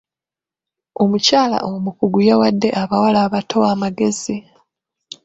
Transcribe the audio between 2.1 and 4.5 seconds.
yawadde abawala abato amagezi.